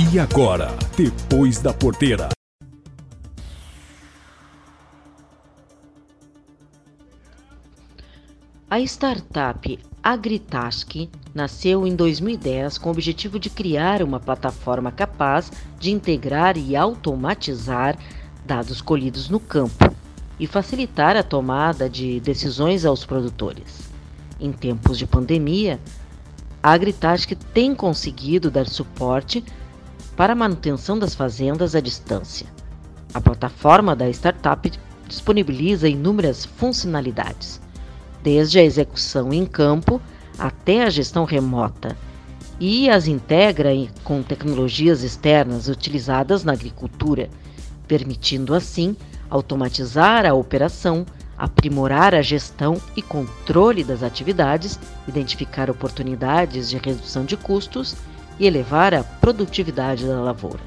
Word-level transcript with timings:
E 0.00 0.16
agora, 0.16 0.68
depois 0.96 1.58
da 1.58 1.74
porteira. 1.74 2.28
A 8.70 8.78
startup 8.78 9.76
Agritask 10.00 11.08
nasceu 11.34 11.84
em 11.84 11.96
2010 11.96 12.78
com 12.78 12.90
o 12.90 12.92
objetivo 12.92 13.40
de 13.40 13.50
criar 13.50 14.00
uma 14.00 14.20
plataforma 14.20 14.92
capaz 14.92 15.50
de 15.80 15.90
integrar 15.90 16.56
e 16.56 16.76
automatizar 16.76 17.98
dados 18.46 18.80
colhidos 18.80 19.28
no 19.28 19.40
campo 19.40 19.92
e 20.38 20.46
facilitar 20.46 21.16
a 21.16 21.24
tomada 21.24 21.90
de 21.90 22.20
decisões 22.20 22.84
aos 22.84 23.04
produtores. 23.04 23.90
Em 24.38 24.52
tempos 24.52 24.96
de 24.96 25.08
pandemia, 25.08 25.80
a 26.62 26.70
Agritask 26.70 27.32
tem 27.52 27.74
conseguido 27.74 28.48
dar 28.48 28.68
suporte 28.68 29.42
para 30.18 30.32
a 30.32 30.36
manutenção 30.36 30.98
das 30.98 31.14
fazendas 31.14 31.76
à 31.76 31.80
distância. 31.80 32.48
A 33.14 33.20
plataforma 33.20 33.94
da 33.94 34.10
startup 34.10 34.68
disponibiliza 35.06 35.88
inúmeras 35.88 36.44
funcionalidades 36.44 37.60
desde 38.20 38.58
a 38.58 38.64
execução 38.64 39.32
em 39.32 39.46
campo 39.46 40.00
até 40.36 40.82
a 40.82 40.90
gestão 40.90 41.24
remota, 41.24 41.96
e 42.58 42.90
as 42.90 43.06
integra 43.06 43.70
com 44.02 44.20
tecnologias 44.20 45.04
externas 45.04 45.68
utilizadas 45.68 46.42
na 46.42 46.52
agricultura, 46.52 47.30
permitindo 47.86 48.54
assim 48.54 48.96
automatizar 49.30 50.26
a 50.26 50.34
operação, 50.34 51.06
aprimorar 51.36 52.12
a 52.16 52.22
gestão 52.22 52.82
e 52.96 53.02
controle 53.02 53.84
das 53.84 54.02
atividades, 54.02 54.80
identificar 55.06 55.70
oportunidades 55.70 56.68
de 56.68 56.76
redução 56.76 57.24
de 57.24 57.36
custos 57.36 57.94
e 58.38 58.46
elevar 58.46 58.94
a 58.94 59.02
produtividade 59.02 60.06
da 60.06 60.20
lavoura. 60.20 60.60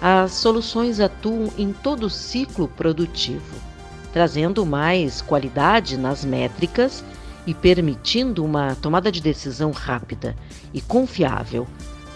As 0.00 0.32
soluções 0.32 1.00
atuam 1.00 1.50
em 1.56 1.72
todo 1.72 2.04
o 2.04 2.10
ciclo 2.10 2.68
produtivo 2.68 3.74
trazendo 4.14 4.64
mais 4.64 5.20
qualidade 5.20 5.98
nas 5.98 6.24
métricas 6.24 7.04
e 7.44 7.52
permitindo 7.52 8.44
uma 8.44 8.76
tomada 8.76 9.10
de 9.10 9.20
decisão 9.20 9.72
rápida 9.72 10.36
e 10.72 10.80
confiável, 10.80 11.66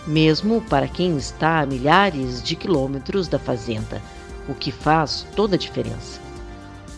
mesmo 0.06 0.60
para 0.62 0.86
quem 0.86 1.16
está 1.16 1.58
a 1.58 1.66
milhares 1.66 2.40
de 2.40 2.54
quilômetros 2.54 3.26
da 3.26 3.36
fazenda, 3.36 4.00
o 4.48 4.54
que 4.54 4.70
faz 4.70 5.26
toda 5.34 5.56
a 5.56 5.58
diferença. 5.58 6.20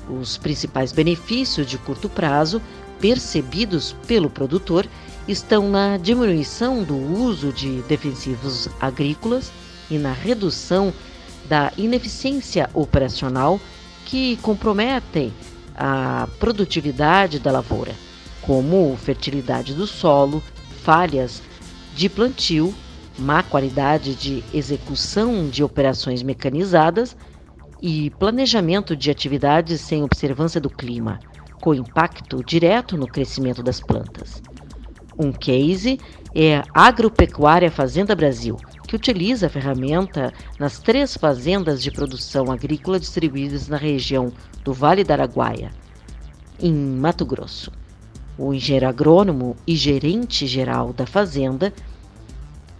Os 0.06 0.36
principais 0.36 0.92
benefícios 0.92 1.66
de 1.66 1.78
curto 1.78 2.06
prazo 2.06 2.60
percebidos 3.00 3.96
pelo 4.06 4.30
produtor 4.30 4.86
estão 5.26 5.68
na 5.68 5.96
diminuição 5.96 6.82
do 6.82 6.96
uso 6.96 7.52
de 7.52 7.82
defensivos 7.82 8.68
agrícolas 8.80 9.52
e 9.90 9.98
na 9.98 10.12
redução 10.12 10.92
da 11.48 11.72
ineficiência 11.76 12.68
operacional 12.74 13.60
que 14.06 14.36
comprometem 14.38 15.32
a 15.76 16.28
produtividade 16.38 17.38
da 17.38 17.50
lavoura, 17.50 17.94
como 18.42 18.96
fertilidade 18.96 19.74
do 19.74 19.86
solo, 19.86 20.42
falhas 20.82 21.42
de 21.94 22.08
plantio, 22.08 22.74
má 23.18 23.42
qualidade 23.42 24.14
de 24.14 24.44
execução 24.52 25.48
de 25.48 25.62
operações 25.62 26.22
mecanizadas 26.22 27.16
e 27.82 28.10
planejamento 28.10 28.94
de 28.96 29.10
atividades 29.10 29.80
sem 29.80 30.02
observância 30.02 30.60
do 30.60 30.70
clima, 30.70 31.18
com 31.60 31.74
impacto 31.74 32.42
direto 32.44 32.96
no 32.96 33.06
crescimento 33.06 33.62
das 33.62 33.80
plantas. 33.80 34.42
Um 35.18 35.30
case 35.32 36.00
é 36.34 36.56
a 36.56 36.64
Agropecuária 36.72 37.70
Fazenda 37.70 38.14
Brasil, 38.14 38.56
que 38.88 38.96
utiliza 38.96 39.46
a 39.46 39.50
ferramenta 39.50 40.32
nas 40.58 40.78
três 40.78 41.16
fazendas 41.16 41.82
de 41.82 41.90
produção 41.90 42.50
agrícola 42.50 42.98
distribuídas 42.98 43.68
na 43.68 43.76
região 43.76 44.32
do 44.64 44.72
Vale 44.72 45.04
do 45.04 45.12
Araguaia, 45.12 45.70
em 46.58 46.72
Mato 46.72 47.26
Grosso. 47.26 47.70
O 48.38 48.54
engenheiro 48.54 48.88
agrônomo 48.88 49.54
e 49.66 49.76
gerente 49.76 50.46
geral 50.46 50.92
da 50.92 51.06
fazenda, 51.06 51.72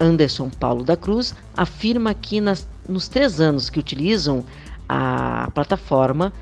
Anderson 0.01 0.49
Paulo 0.49 0.83
da 0.83 0.97
Cruz, 0.97 1.35
afirma 1.55 2.15
que 2.15 2.41
nas, 2.41 2.67
nos 2.89 3.09
três 3.09 3.41
anos 3.41 3.69
que 3.69 3.79
utilizam 3.79 4.45
a 4.89 5.51
plataforma, 5.55 6.33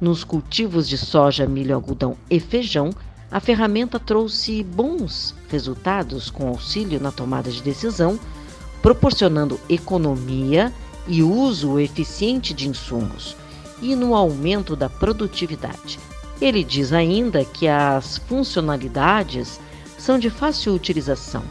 nos 0.00 0.24
cultivos 0.24 0.88
de 0.88 0.96
soja, 0.96 1.46
milho, 1.46 1.74
algodão 1.74 2.16
e 2.30 2.38
feijão, 2.38 2.90
a 3.30 3.40
ferramenta 3.40 3.98
trouxe 3.98 4.62
bons 4.62 5.34
resultados 5.48 6.30
com 6.30 6.48
auxílio 6.48 7.00
na 7.00 7.12
tomada 7.12 7.50
de 7.50 7.62
decisão 7.62 8.18
proporcionando 8.80 9.60
economia 9.68 10.72
e 11.06 11.22
uso 11.22 11.78
eficiente 11.78 12.54
de 12.54 12.68
insumos 12.68 13.36
e 13.80 13.94
no 13.94 14.14
aumento 14.14 14.76
da 14.76 14.88
produtividade. 14.88 15.98
Ele 16.40 16.62
diz 16.62 16.92
ainda 16.92 17.44
que 17.44 17.66
as 17.66 18.18
funcionalidades 18.18 19.60
são 19.98 20.18
de 20.18 20.30
fácil 20.30 20.74
utilização, 20.74 21.42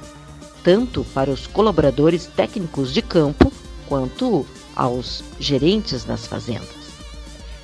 tanto 0.63 1.03
para 1.13 1.29
os 1.29 1.45
colaboradores 1.45 2.25
técnicos 2.27 2.93
de 2.93 3.01
campo 3.01 3.51
quanto 3.87 4.45
aos 4.75 5.23
gerentes 5.39 6.03
das 6.03 6.25
fazendas. 6.25 6.76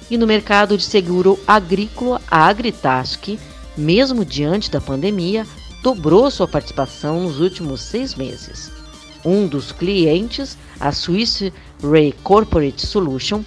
E 0.10 0.18
no 0.18 0.28
mercado 0.28 0.78
de 0.78 0.84
seguro 0.84 1.40
agrícola, 1.48 2.22
a 2.30 2.46
Agritask, 2.48 3.40
mesmo 3.76 4.24
diante 4.24 4.70
da 4.70 4.80
pandemia, 4.80 5.46
dobrou 5.82 6.30
sua 6.30 6.48
participação 6.48 7.24
nos 7.24 7.40
últimos 7.40 7.82
seis 7.82 8.16
meses 8.16 8.72
um 9.26 9.48
dos 9.48 9.72
clientes, 9.72 10.58
a 10.80 10.92
Swiss 10.92 11.52
Re 11.82 12.14
Corporate 12.24 12.86
Solution, 12.86 13.44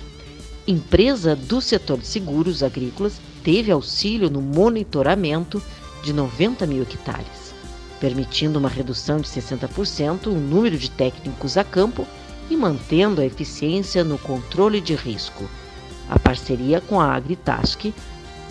empresa 0.66 1.36
do 1.36 1.60
setor 1.60 1.98
de 1.98 2.06
seguros 2.06 2.62
agrícolas, 2.62 3.20
teve 3.44 3.70
auxílio 3.70 4.30
no 4.30 4.40
monitoramento 4.40 5.62
de 6.02 6.12
90 6.12 6.66
mil 6.66 6.82
hectares, 6.82 7.54
permitindo 8.00 8.58
uma 8.58 8.68
redução 8.68 9.20
de 9.20 9.28
60% 9.28 10.26
no 10.26 10.40
número 10.40 10.78
de 10.78 10.90
técnicos 10.90 11.56
a 11.56 11.64
campo 11.64 12.06
e 12.48 12.56
mantendo 12.56 13.20
a 13.20 13.26
eficiência 13.26 14.02
no 14.02 14.18
controle 14.18 14.80
de 14.80 14.94
risco. 14.94 15.48
A 16.08 16.18
parceria 16.18 16.80
com 16.80 17.00
a 17.00 17.14
Agritask 17.14 17.92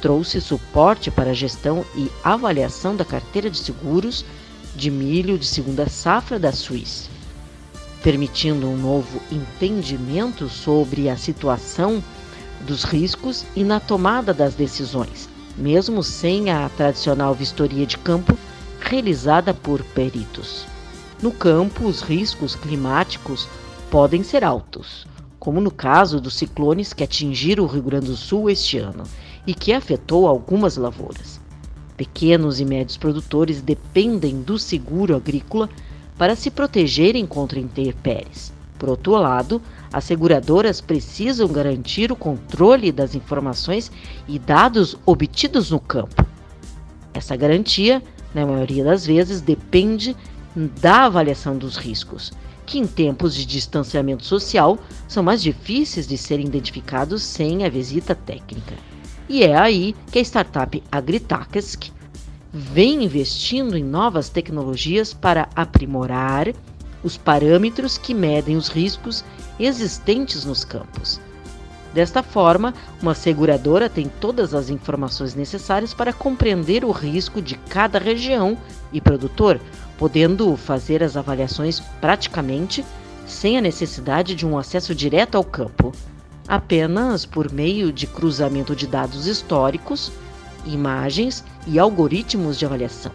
trouxe 0.01 0.41
suporte 0.41 1.09
para 1.09 1.31
a 1.31 1.33
gestão 1.33 1.85
e 1.95 2.11
avaliação 2.23 2.95
da 2.95 3.05
carteira 3.05 3.49
de 3.49 3.57
seguros 3.57 4.25
de 4.75 4.91
milho 4.91 5.37
de 5.37 5.45
segunda 5.45 5.87
safra 5.87 6.37
da 6.37 6.51
Suíça 6.51 7.15
permitindo 8.05 8.67
um 8.67 8.77
novo 8.77 9.19
entendimento 9.31 10.47
sobre 10.47 11.09
a 11.09 11.17
situação 11.17 12.03
dos 12.61 12.83
riscos 12.83 13.43
e 13.55 13.63
na 13.63 13.79
tomada 13.79 14.31
das 14.31 14.53
decisões, 14.53 15.27
mesmo 15.57 16.03
sem 16.03 16.51
a 16.51 16.69
tradicional 16.69 17.33
vistoria 17.33 17.83
de 17.83 17.97
campo 17.97 18.37
realizada 18.79 19.55
por 19.55 19.83
peritos. 19.83 20.67
No 21.19 21.31
campo, 21.31 21.87
os 21.87 22.01
riscos 22.01 22.53
climáticos 22.53 23.47
podem 23.89 24.21
ser 24.21 24.43
altos, 24.43 25.07
como 25.45 25.61
no 25.61 25.69
caso 25.69 26.19
dos 26.19 26.33
ciclones 26.33 26.91
que 26.91 27.03
atingiram 27.03 27.65
o 27.65 27.67
Rio 27.67 27.83
Grande 27.83 28.07
do 28.07 28.17
Sul 28.17 28.49
este 28.49 28.79
ano 28.79 29.03
e 29.45 29.53
que 29.53 29.73
afetou 29.73 30.27
algumas 30.27 30.75
lavouras. 30.75 31.39
Pequenos 31.95 32.59
e 32.59 32.65
médios 32.65 32.97
produtores 32.97 33.61
dependem 33.61 34.41
do 34.41 34.57
seguro 34.57 35.15
agrícola 35.15 35.69
para 36.17 36.35
se 36.35 36.49
protegerem 36.49 37.27
contra 37.27 37.59
intempéries. 37.59 38.51
Por 38.79 38.89
outro 38.89 39.11
lado, 39.11 39.61
as 39.93 40.05
seguradoras 40.05 40.81
precisam 40.81 41.47
garantir 41.47 42.11
o 42.11 42.15
controle 42.15 42.91
das 42.91 43.13
informações 43.13 43.91
e 44.27 44.39
dados 44.39 44.97
obtidos 45.05 45.69
no 45.69 45.79
campo. 45.79 46.25
Essa 47.13 47.35
garantia, 47.35 48.01
na 48.33 48.47
maioria 48.47 48.83
das 48.83 49.05
vezes, 49.05 49.41
depende 49.41 50.17
da 50.81 51.05
avaliação 51.05 51.55
dos 51.55 51.77
riscos, 51.77 52.33
que 52.65 52.79
em 52.79 52.87
tempos 52.87 53.35
de 53.35 53.45
distanciamento 53.45 54.25
social 54.25 54.77
são 55.07 55.21
mais 55.23 55.41
difíceis 55.41 56.07
de 56.07 56.17
serem 56.17 56.47
identificados 56.47 57.23
sem 57.23 57.63
a 57.63 57.69
visita 57.69 58.15
técnica. 58.15 58.75
E 59.27 59.43
é 59.43 59.57
aí 59.57 59.95
que 60.11 60.19
a 60.19 60.21
startup 60.21 60.81
Agritakesk 60.91 61.91
vem 62.51 63.03
investindo 63.03 63.77
em 63.77 63.83
novas 63.83 64.29
tecnologias 64.29 65.13
para 65.13 65.49
aprimorar 65.55 66.53
os 67.03 67.17
parâmetros 67.17 67.97
que 67.97 68.13
medem 68.13 68.55
os 68.55 68.67
riscos 68.67 69.23
existentes 69.59 70.45
nos 70.45 70.63
campos. 70.63 71.19
Desta 71.95 72.21
forma, 72.21 72.73
uma 73.01 73.15
seguradora 73.15 73.89
tem 73.89 74.11
todas 74.19 74.53
as 74.53 74.69
informações 74.69 75.33
necessárias 75.33 75.93
para 75.93 76.11
compreender 76.11 76.83
o 76.83 76.91
risco 76.91 77.41
de 77.41 77.55
cada 77.55 77.97
região 77.97 78.57
e 78.91 78.99
produtor, 78.99 79.61
podendo 79.97 80.57
fazer 80.57 81.01
as 81.01 81.15
avaliações 81.15 81.79
praticamente 82.01 82.83
sem 83.25 83.57
a 83.57 83.61
necessidade 83.61 84.35
de 84.35 84.45
um 84.45 84.57
acesso 84.57 84.93
direto 84.93 85.35
ao 85.35 85.43
campo, 85.45 85.93
apenas 86.45 87.25
por 87.25 87.49
meio 87.49 87.93
de 87.93 88.07
cruzamento 88.07 88.75
de 88.75 88.87
dados 88.87 89.25
históricos 89.25 90.11
imagens 90.65 91.45
e 91.65 91.79
algoritmos 91.79 92.59
de 92.59 92.65
avaliação. 92.65 93.13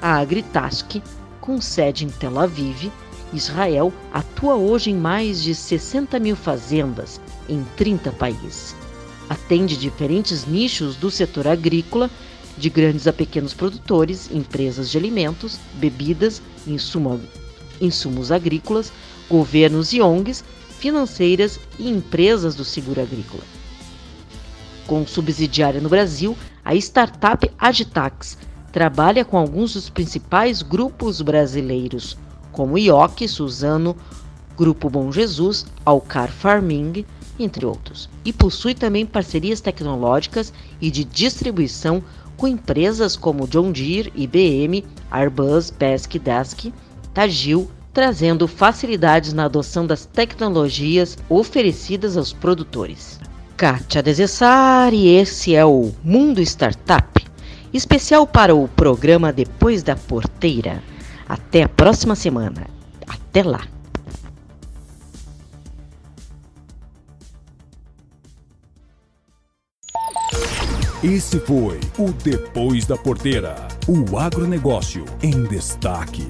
A 0.00 0.16
Agritask, 0.16 1.02
com 1.42 1.60
sede 1.60 2.06
em 2.06 2.08
Tel 2.08 2.38
Aviv 2.38 2.90
Israel 3.36 3.92
atua 4.12 4.54
hoje 4.54 4.90
em 4.90 4.96
mais 4.96 5.42
de 5.42 5.54
60 5.54 6.18
mil 6.18 6.34
fazendas 6.34 7.20
em 7.48 7.64
30 7.76 8.12
países. 8.12 8.74
Atende 9.28 9.76
diferentes 9.76 10.46
nichos 10.46 10.96
do 10.96 11.10
setor 11.10 11.46
agrícola, 11.46 12.10
de 12.56 12.70
grandes 12.70 13.06
a 13.06 13.12
pequenos 13.12 13.52
produtores, 13.52 14.30
empresas 14.30 14.90
de 14.90 14.96
alimentos, 14.96 15.58
bebidas, 15.74 16.40
insumo, 16.66 17.20
insumos 17.80 18.32
agrícolas, 18.32 18.92
governos 19.28 19.92
e 19.92 20.00
ONGs, 20.00 20.42
financeiras 20.78 21.60
e 21.78 21.90
empresas 21.90 22.54
do 22.54 22.64
seguro 22.64 23.02
agrícola. 23.02 23.42
Com 24.86 25.06
subsidiária 25.06 25.80
no 25.80 25.88
Brasil, 25.88 26.36
a 26.64 26.74
startup 26.76 27.50
Agitax 27.58 28.38
trabalha 28.72 29.24
com 29.24 29.36
alguns 29.36 29.74
dos 29.74 29.90
principais 29.90 30.62
grupos 30.62 31.20
brasileiros, 31.20 32.16
como 32.56 32.78
IOC, 32.78 33.28
Suzano, 33.28 33.94
Grupo 34.56 34.88
Bom 34.88 35.12
Jesus, 35.12 35.66
Alcar 35.84 36.30
Farming, 36.30 37.04
entre 37.38 37.66
outros, 37.66 38.08
e 38.24 38.32
possui 38.32 38.74
também 38.74 39.04
parcerias 39.04 39.60
tecnológicas 39.60 40.54
e 40.80 40.90
de 40.90 41.04
distribuição 41.04 42.02
com 42.34 42.48
empresas 42.48 43.14
como 43.14 43.46
John 43.46 43.70
Deere, 43.72 44.10
IBM, 44.16 44.82
Airbus, 45.10 45.70
Pesque, 45.70 46.18
Desk, 46.18 46.72
Tagil, 47.12 47.70
trazendo 47.92 48.48
facilidades 48.48 49.34
na 49.34 49.44
adoção 49.44 49.86
das 49.86 50.06
tecnologias 50.06 51.18
oferecidas 51.28 52.16
aos 52.16 52.32
produtores. 52.32 53.20
Kátia 53.54 54.02
Desessari, 54.02 55.08
esse 55.08 55.54
é 55.54 55.64
o 55.64 55.92
Mundo 56.02 56.40
Startup, 56.40 57.22
especial 57.70 58.26
para 58.26 58.54
o 58.54 58.66
programa 58.66 59.30
Depois 59.30 59.82
da 59.82 59.94
Porteira. 59.94 60.82
Até 61.28 61.64
a 61.64 61.68
próxima 61.68 62.14
semana. 62.14 62.66
Até 63.06 63.42
lá! 63.42 63.66
Esse 71.02 71.38
foi 71.38 71.78
o 71.98 72.10
Depois 72.10 72.86
da 72.86 72.96
Porteira. 72.96 73.54
O 73.86 74.18
agronegócio 74.18 75.04
em 75.22 75.44
destaque. 75.44 76.28